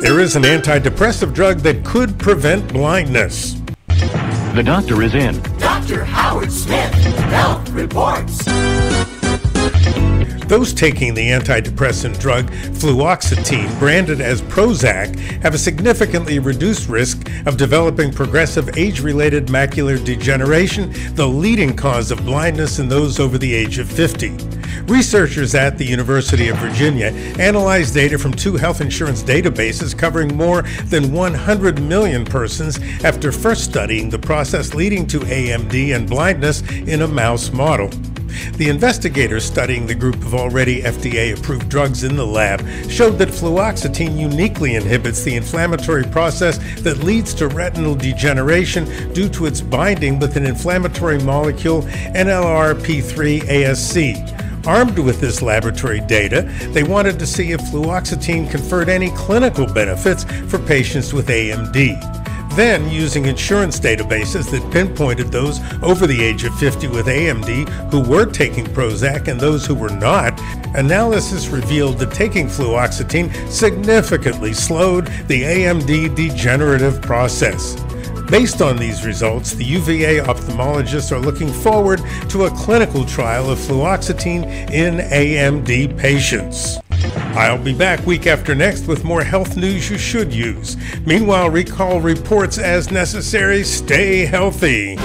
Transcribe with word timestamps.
There 0.00 0.20
is 0.20 0.36
an 0.36 0.44
antidepressive 0.44 1.34
drug 1.34 1.58
that 1.60 1.84
could 1.84 2.20
prevent 2.20 2.72
blindness. 2.72 3.60
The 4.54 4.62
doctor 4.64 5.02
is 5.02 5.12
in. 5.12 5.42
Dr. 5.58 6.04
Howard 6.04 6.52
Smith, 6.52 6.94
Health 7.32 7.68
Reports. 7.70 8.44
Those 10.46 10.72
taking 10.72 11.14
the 11.14 11.30
antidepressant 11.30 12.20
drug 12.20 12.48
fluoxetine, 12.78 13.76
branded 13.80 14.20
as 14.20 14.40
Prozac, 14.40 15.18
have 15.42 15.54
a 15.54 15.58
significantly 15.58 16.38
reduced 16.38 16.88
risk 16.88 17.28
of 17.46 17.56
developing 17.56 18.12
progressive 18.12 18.78
age 18.78 19.00
related 19.00 19.48
macular 19.48 20.02
degeneration, 20.02 20.92
the 21.16 21.26
leading 21.26 21.74
cause 21.74 22.12
of 22.12 22.24
blindness 22.24 22.78
in 22.78 22.88
those 22.88 23.18
over 23.18 23.36
the 23.36 23.52
age 23.52 23.78
of 23.78 23.90
50. 23.90 24.57
Researchers 24.86 25.54
at 25.54 25.76
the 25.76 25.84
University 25.84 26.48
of 26.48 26.56
Virginia 26.58 27.06
analyzed 27.38 27.94
data 27.94 28.18
from 28.18 28.32
two 28.32 28.56
health 28.56 28.80
insurance 28.80 29.22
databases 29.22 29.96
covering 29.96 30.36
more 30.36 30.62
than 30.86 31.12
100 31.12 31.80
million 31.82 32.24
persons 32.24 32.78
after 33.04 33.32
first 33.32 33.64
studying 33.64 34.10
the 34.10 34.18
process 34.18 34.74
leading 34.74 35.06
to 35.06 35.20
AMD 35.20 35.94
and 35.94 36.08
blindness 36.08 36.62
in 36.70 37.02
a 37.02 37.08
mouse 37.08 37.50
model. 37.52 37.90
The 38.56 38.68
investigators 38.68 39.44
studying 39.44 39.86
the 39.86 39.94
group 39.94 40.16
of 40.16 40.34
already 40.34 40.82
FDA 40.82 41.36
approved 41.36 41.68
drugs 41.68 42.04
in 42.04 42.16
the 42.16 42.26
lab 42.26 42.60
showed 42.90 43.18
that 43.18 43.28
fluoxetine 43.28 44.18
uniquely 44.18 44.74
inhibits 44.74 45.22
the 45.22 45.34
inflammatory 45.34 46.04
process 46.04 46.58
that 46.82 46.98
leads 46.98 47.34
to 47.34 47.48
retinal 47.48 47.94
degeneration 47.94 49.12
due 49.12 49.28
to 49.30 49.46
its 49.46 49.60
binding 49.60 50.18
with 50.18 50.36
an 50.36 50.46
inflammatory 50.46 51.18
molecule 51.18 51.82
NLRP3 51.82 53.40
ASC. 53.42 54.37
Armed 54.66 54.98
with 54.98 55.20
this 55.20 55.42
laboratory 55.42 56.00
data, 56.00 56.42
they 56.72 56.82
wanted 56.82 57.18
to 57.18 57.26
see 57.26 57.52
if 57.52 57.60
fluoxetine 57.60 58.50
conferred 58.50 58.88
any 58.88 59.10
clinical 59.10 59.66
benefits 59.66 60.24
for 60.48 60.58
patients 60.58 61.12
with 61.12 61.28
AMD. 61.28 62.18
Then, 62.56 62.90
using 62.90 63.26
insurance 63.26 63.78
databases 63.78 64.50
that 64.50 64.72
pinpointed 64.72 65.30
those 65.30 65.60
over 65.80 66.08
the 66.08 66.20
age 66.20 66.42
of 66.42 66.52
50 66.58 66.88
with 66.88 67.06
AMD 67.06 67.68
who 67.92 68.00
were 68.00 68.26
taking 68.26 68.64
Prozac 68.64 69.28
and 69.28 69.38
those 69.38 69.64
who 69.64 69.76
were 69.76 69.90
not, 69.90 70.40
analysis 70.74 71.48
revealed 71.48 71.98
that 71.98 72.12
taking 72.12 72.46
fluoxetine 72.48 73.32
significantly 73.48 74.52
slowed 74.52 75.06
the 75.28 75.42
AMD 75.42 76.16
degenerative 76.16 77.00
process. 77.00 77.76
Based 78.30 78.60
on 78.60 78.76
these 78.76 79.06
results, 79.06 79.54
the 79.54 79.64
UVA 79.64 80.18
ophthalmologists 80.18 81.12
are 81.12 81.18
looking 81.18 81.50
forward 81.50 82.02
to 82.28 82.44
a 82.44 82.50
clinical 82.50 83.06
trial 83.06 83.50
of 83.50 83.58
fluoxetine 83.58 84.44
in 84.70 84.98
AMD 84.98 85.96
patients. 85.96 86.76
I'll 87.34 87.62
be 87.62 87.74
back 87.74 88.04
week 88.04 88.26
after 88.26 88.54
next 88.54 88.86
with 88.86 89.02
more 89.02 89.24
health 89.24 89.56
news 89.56 89.88
you 89.88 89.96
should 89.96 90.30
use. 90.30 90.76
Meanwhile, 91.06 91.48
recall 91.48 92.02
reports 92.02 92.58
as 92.58 92.90
necessary. 92.90 93.64
Stay 93.64 94.26
healthy. 94.26 94.98